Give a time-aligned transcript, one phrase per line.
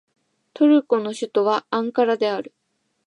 [0.55, 2.55] トルコの首都はアンカラである